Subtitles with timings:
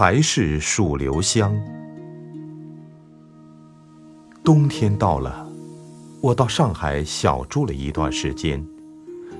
[0.00, 1.52] 还是蜀留香。
[4.44, 5.44] 冬天到了，
[6.20, 8.64] 我到上海小住了一段时间。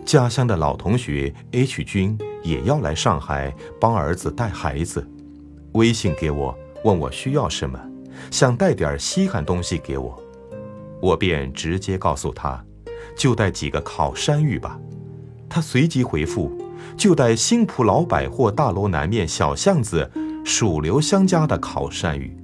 [0.05, 5.09] 家乡的老同学 H 君也要来上海帮儿子带孩子，
[5.75, 6.53] 微信给我
[6.83, 7.79] 问我需要什么，
[8.29, 10.21] 想带点稀罕东西给我，
[11.01, 12.61] 我便直接告诉他，
[13.17, 14.77] 就带几个烤山芋吧。
[15.49, 16.51] 他随即回复，
[16.97, 20.11] 就带新浦老百货大楼南面小巷子
[20.49, 22.35] 蜀留香家的烤山芋。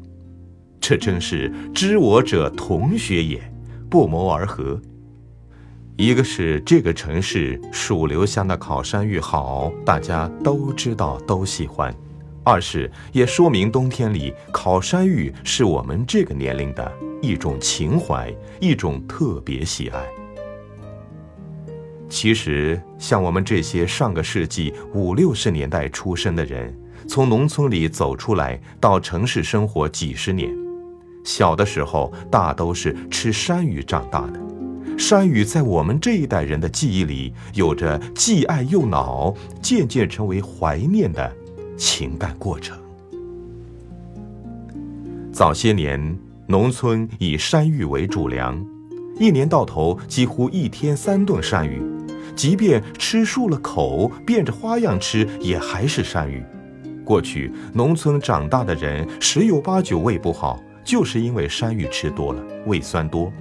[0.79, 3.41] 这真是知我者同学也，
[3.89, 4.79] 不谋而合。
[5.97, 11.91] 一个是这个城市蜀留香的烤山芋好，大家都知道都喜欢；
[12.45, 16.93] 二是也说明冬天里烤山芋是我们这个年龄的
[17.23, 20.05] 一种情怀，一种特别喜爱。
[22.11, 30.51] 其实，像我们这些上个世纪五六十年代出生的人，从农村里走出来到城市生活几十年，
[31.25, 34.41] 小的时候大都是吃山芋长大的。
[34.97, 41.33] 山芋在我们这一代人的记忆里，有着既爱又恼，渐渐成为怀念的
[41.77, 42.79] 情感过程。
[45.33, 46.17] 早些年，
[46.47, 48.65] 农村以山芋为主粮，
[49.19, 51.83] 一年到头几乎一天三顿山芋，
[52.37, 56.45] 即便吃漱了口，变着花样吃，也还是山芋。
[57.05, 63.33] 过去农村长大的人，十有八九胃不好，就是因为山芋吃多了，胃酸多。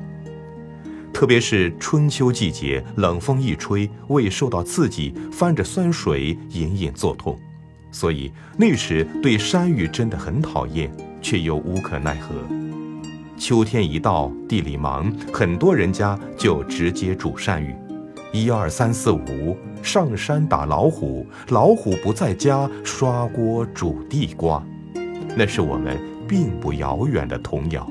[1.13, 7.39] 特别是春秋季节，冷风一吹，胃受到刺激，翻着酸水，隐隐作痛。
[7.91, 10.91] 所以那时对山芋真的很讨厌，
[11.21, 12.35] 却又无可奈何。
[13.37, 17.75] 秋天一到，地里忙，很多人家就直接煮山芋。
[18.31, 24.63] 一二三四五，上山打老虎，老虎不在家，刷锅煮地瓜。
[25.35, 27.85] 那是我们并不遥远的童谣，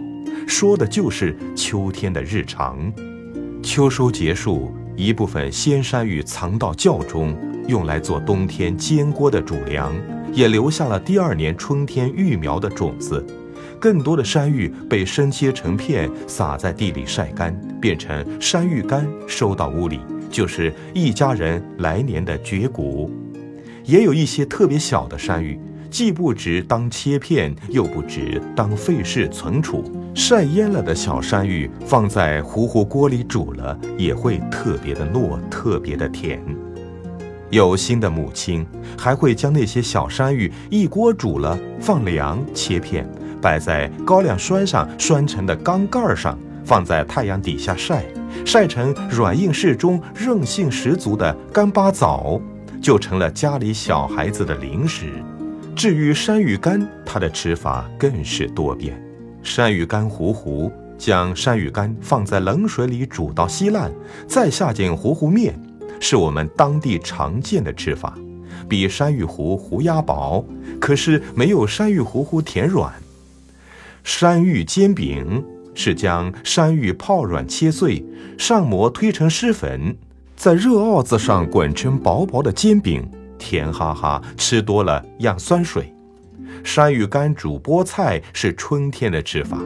[0.48, 2.90] 说的就是秋天的日常。
[3.62, 7.36] 秋收结束，一部分鲜山芋藏到窖中，
[7.68, 9.92] 用来做冬天煎锅的主粮，
[10.32, 13.24] 也留下了第二年春天育苗的种子。
[13.78, 20.00] 更多的山芋被生切成片，撒在地里晒干，变成山芋干，收到屋里，
[20.32, 23.08] 就是一家人来年的绝谷。
[23.84, 25.56] 也有一些特别小的山芋。
[25.90, 29.84] 既不值当切片，又不值当费事存储。
[30.14, 36.42] 晒蔫了的小山芋放在糊糊锅里煮了，也会特别的糯，特别的甜。
[37.50, 38.66] 有心的母亲
[38.96, 43.06] 还会将那些小山芋一锅煮了，放凉切片，
[43.42, 48.02] 摆在高粱栓上栓成的缸盖上，放在太阳底下晒，
[48.44, 52.40] 晒成软硬适中、韧性十足的干巴枣，
[52.80, 55.12] 就成了家里小孩子的零食。
[55.74, 59.00] 至于山芋干，它的吃法更是多变。
[59.42, 63.90] 山芋干糊糊，将山芋干放在冷水里煮到稀烂，
[64.26, 65.58] 再下进糊糊面，
[65.98, 68.16] 是我们当地常见的吃法。
[68.68, 70.44] 比山芋糊糊压薄，
[70.80, 72.92] 可是没有山芋糊糊甜软。
[74.04, 75.44] 山芋煎饼
[75.74, 78.04] 是将山芋泡软切碎，
[78.38, 79.96] 上膜推成湿粉，
[80.36, 83.08] 在热鏊子上滚成薄薄的煎饼。
[83.38, 85.92] 甜哈哈，吃多了养酸水。
[86.62, 89.58] 山芋干煮菠菜是春天的吃法。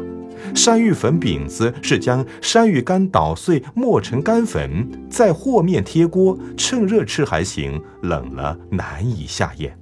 [0.54, 9.76] 山芋粉饼子是将山芋干捣碎磨成干粉，再和面贴锅，趁热吃还行，冷了难以下咽。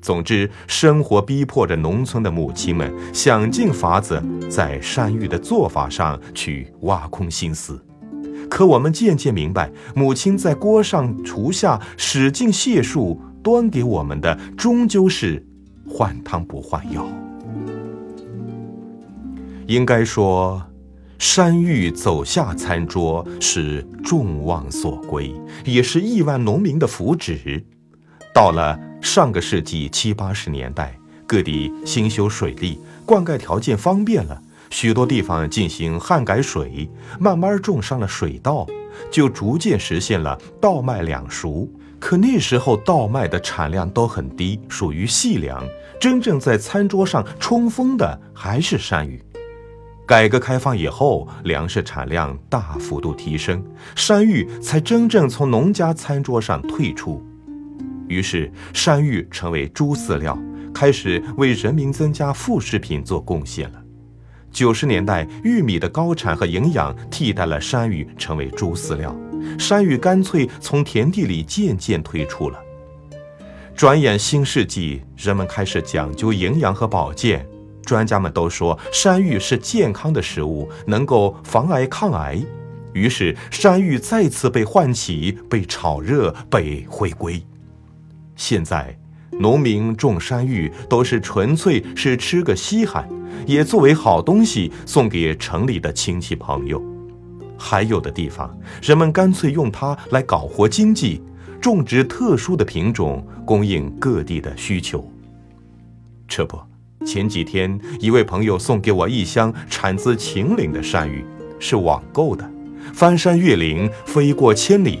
[0.00, 7.82] 总之，生活逼迫着农村的母亲们想尽法子在山芋的做法上去挖空心思。
[8.48, 15.44] 可我们渐渐明白，母亲在锅上厨下使劲解数，端给我们的终究是
[15.86, 17.06] 换汤不换药。
[19.66, 20.62] 应该说，
[21.18, 25.34] 山芋走下餐桌是众望所归，
[25.66, 27.62] 也是亿万农民的福祉。
[28.32, 34.42] 到了上个世纪七八十年代，各地兴修水利，灌溉条件方便了。
[34.70, 38.66] 许多地方进行旱改水，慢慢种上了水稻，
[39.10, 41.68] 就逐渐实现了稻麦两熟。
[41.98, 45.64] 可那时候稻麦的产量都很低，属于细粮，
[45.98, 49.22] 真正在餐桌上冲锋的还是山芋。
[50.06, 53.64] 改革开放以后，粮食产量大幅度提升，
[53.96, 57.24] 山芋才真正从农家餐桌上退出。
[58.08, 60.38] 于是，山芋成为猪饲料，
[60.74, 63.82] 开始为人民增加副食品做贡献了。
[64.50, 69.14] 九十年代，玉米的高产和营养替代了山芋，成为猪饲料。
[69.58, 72.58] 山芋干脆从田地里渐渐退出了。
[73.76, 77.46] 转眼新世纪，人们开始讲究营养和保健。
[77.84, 82.38] 专家们都说山芋是健康的食物，能够防癌抗癌。
[82.92, 87.42] 于是山芋再次被唤起，被炒热，被回归。
[88.38, 88.96] 现在，
[89.32, 93.06] 农民种山芋都是纯粹是吃个稀罕，
[93.46, 96.80] 也作为好东西送给城里的亲戚朋友。
[97.58, 101.20] 还有的地方，人们干脆用它来搞活经济，
[101.60, 105.04] 种植特殊的品种，供应各地的需求。
[106.28, 106.56] 这不。
[107.04, 111.24] 前几天，一位朋友送给我一箱产自秦岭的山芋，
[111.58, 112.48] 是网购的。
[112.92, 115.00] 翻山越岭，飞过千里。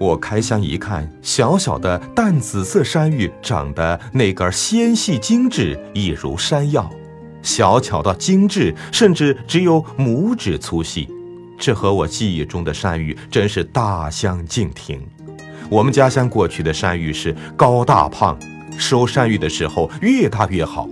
[0.00, 6.90] 我开箱一看，小小的淡紫色山芋长得那根纤细精致，一如山药，
[7.42, 11.06] 小巧到精致，甚至只有拇指粗细。
[11.58, 15.06] 这和我记忆中的山芋真是大相径庭。
[15.68, 18.38] 我们家乡过去的山芋是高大胖，
[18.78, 20.88] 收山芋的时候越大越好。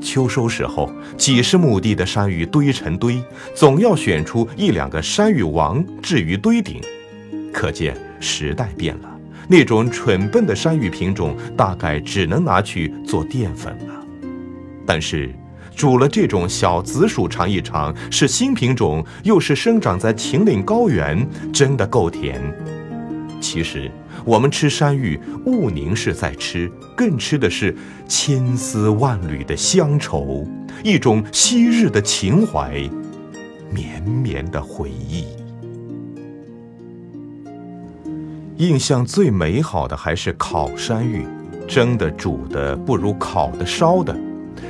[0.00, 3.22] 秋收时候，几十亩地的山芋堆成堆，
[3.54, 6.80] 总要选出一两个山芋王置于堆顶。
[7.52, 13.94] 可见时代变了，那种蠢笨的山芋品种大概只能拿去做淀粉了。
[14.86, 15.30] 但是，
[15.74, 22.40] 煮了这种小紫薯尝一尝，是新品种，又是生长在秦岭高原，真的够甜。
[23.40, 23.90] 其实。
[24.24, 27.76] 我们吃山芋，勿宁是在吃，更吃的是
[28.08, 30.44] 千丝万缕的乡愁，
[30.82, 32.90] 一种昔日的情怀，
[33.70, 35.26] 绵绵的回忆。
[38.58, 41.26] 印象最美好的还是烤山芋，
[41.68, 44.16] 蒸的、煮的不如烤的、烧的。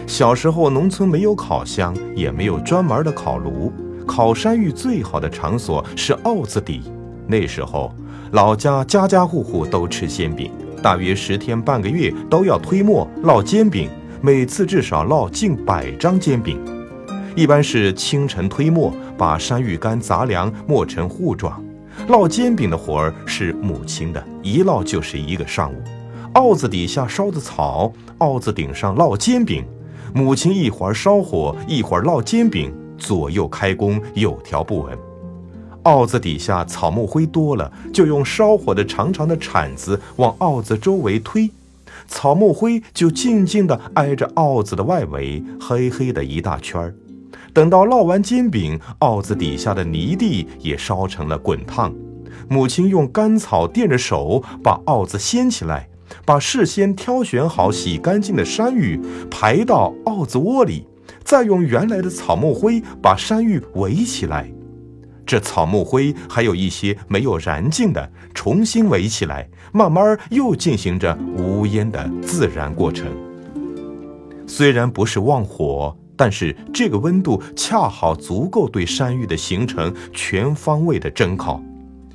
[0.09, 3.73] 小时候，农村没有烤箱，也没有专门的烤炉，
[4.05, 6.83] 烤山芋最好的场所是鏊子底。
[7.27, 7.95] 那时候。
[8.33, 10.51] 老家家家户户都吃煎饼，
[10.83, 13.89] 大约十天半个月都要推磨烙煎饼，
[14.21, 16.59] 每次至少烙近百张煎饼。
[17.37, 21.63] 一般是清晨推磨，把山芋干杂粮磨成糊状。
[22.09, 25.77] 烙煎饼的活儿是母亲的，一烙就是一个上午。
[26.35, 29.65] 鏊子底下烧的草，鏊子顶上烙煎饼，
[30.15, 34.97] 母亲一会儿烧火，一会儿烙煎饼，左右开工，有条不紊。
[35.83, 41.51] 鏊子底下草木灰多了，就用烧火的长长的铲子往鏊子周围推，
[42.07, 46.95] 草木灰就静静地挨着鏊子的外围，黑黑的一大圈儿。
[47.57, 51.91] 等到烙完煎饼，鏊子底下的泥地也烧成了滚烫。
[52.51, 55.89] 母亲用干草垫着手，把鏊子掀起来，
[56.27, 59.01] 把事先挑选好、洗干净的山芋
[59.31, 60.87] 排到鏊子窝里，
[61.25, 64.53] 再用原来的草木灰把山芋围起来。
[65.25, 73.07] 这草木灰还有一些没有燃尽的，重新围起来，慢慢又进行着无烟的自然过程。
[74.47, 81.63] 虽然不是旺火，但是这个温度恰好足够对山芋的形成全方位的蒸烤。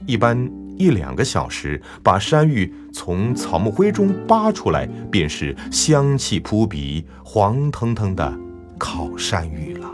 [0.08, 8.34] 一般一两个小时，把山芋从草木灰中扒出来，便是香气扑鼻、黄腾腾的
[8.80, 9.88] 烤山芋了。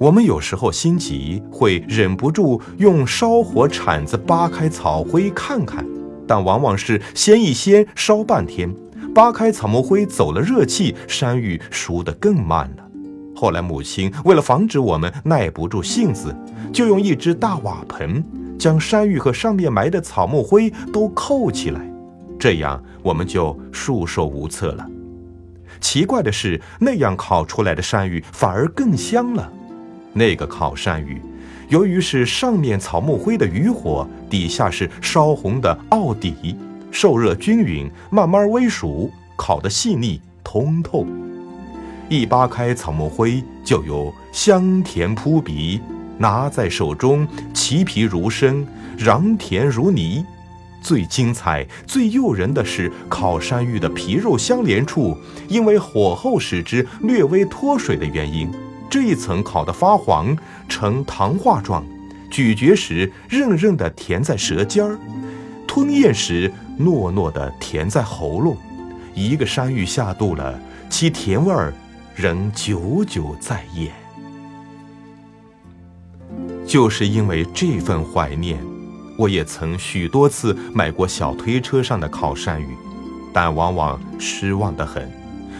[0.00, 5.86] 我们有时候心急，会忍不住用烧火铲子扒开草灰看看，
[6.26, 8.74] 但往往是掀一掀，烧半天，
[9.14, 12.84] 扒开草木灰走了热气，山芋熟得更慢了。
[13.36, 16.34] 后来母亲为了防止我们耐不住性子，
[16.72, 18.22] 就用一只大瓦盆
[18.58, 21.80] 将山芋和上面埋的草木灰都扣起来，
[22.38, 24.84] 这样我们就束手无策了。
[25.80, 29.52] 奇怪的是，那样烤出来的山芋反而更香了。
[30.12, 31.20] 那个烤山芋，
[31.68, 36.56] 由于是上面草木灰的余火，底下是烧红的奥底，
[36.94, 41.04] 受热均匀，慢慢微熟，烤得细腻通透。
[42.08, 45.80] 一扒开草木灰，就有香甜扑鼻，
[46.16, 48.64] 拿在手中，其皮如生，
[48.96, 50.24] 瓤甜如泥。
[50.80, 58.48] 最精彩、最诱人的是烤山芋的皮肉相连处，因为火候使之略微脱水的原因。
[58.88, 60.36] 这一层烤得发黄，
[60.68, 61.84] 呈糖化状，
[62.30, 64.96] 咀嚼时韧韧的甜在舌尖儿，
[65.66, 68.56] 吞咽时糯糯的甜在喉咙。
[69.14, 70.58] 一个山芋下肚了，
[70.90, 71.72] 其甜味儿
[72.14, 73.92] 仍久久在咽。
[76.66, 78.58] 就是因为这份怀念，
[79.16, 82.68] 我也曾许多次买过小推车上的烤山芋，
[83.32, 85.10] 但往往失望得很。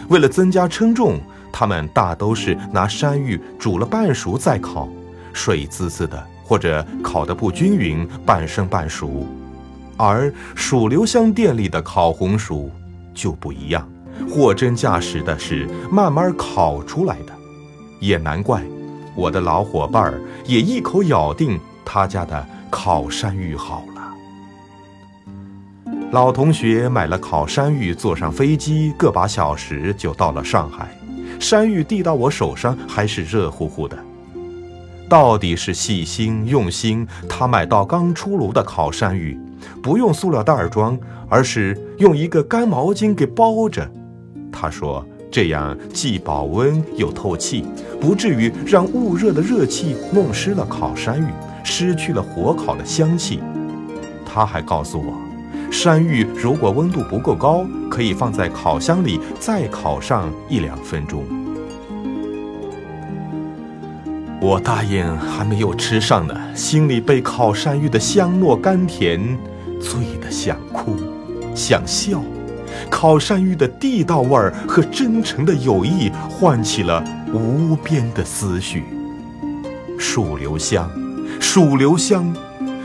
[0.09, 1.19] 为了增加称重。
[1.57, 4.89] 他们大都是拿山芋煮了半熟再烤，
[5.31, 9.25] 水滋滋的，或者烤得不均匀，半生半熟。
[9.97, 12.71] 而蜀留香店里的烤红薯
[13.13, 13.87] 就不一样，
[14.29, 17.33] 货真价实的是慢慢烤出来的。
[17.99, 18.61] 也难怪，
[19.15, 23.95] 我的老伙伴儿也一口咬定他家的烤山芋好了。
[26.11, 30.87] 老同学买了烤山芋，坐上飞机，个把小时就到了上海。
[31.39, 33.97] 山芋递到我手上，还是热乎乎的。
[35.09, 39.39] 到底是细心用心，他买到刚出炉的烤山芋，
[39.81, 40.97] 不用塑料袋装，
[41.29, 43.89] 而是用一个干毛巾给包着。
[44.51, 47.65] 他说这样既保温又透气，
[47.99, 51.27] 不至于让捂热的热气弄湿了烤山芋，
[51.63, 53.39] 失去了火烤的香气。
[54.25, 55.13] 他还告诉我，
[55.71, 61.23] 山芋如果温度不够高，可以放在烤箱里再烤上一两分钟。
[64.41, 69.37] 我答应还没有吃上呢，心里被烤山芋的香糯甘甜
[69.79, 70.97] 醉得想哭，
[71.55, 72.21] 想笑。
[72.89, 77.03] 烤山芋的地道味儿和真诚的友谊唤起了
[77.33, 78.83] 无边的思绪。
[79.97, 80.89] 蜀留香，
[81.39, 82.33] 蜀留香，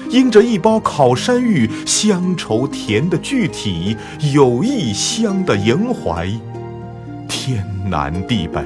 [0.09, 3.97] 因着一包烤山芋，乡愁甜的具体，
[4.33, 6.31] 友谊香的萦怀，
[7.29, 8.63] 天南地北。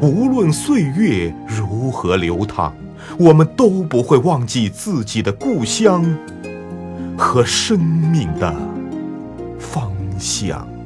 [0.00, 2.72] 无论岁月如何流淌，
[3.18, 6.04] 我们都不会忘记自己的故乡
[7.18, 8.54] 和生命的
[9.58, 10.77] 方向。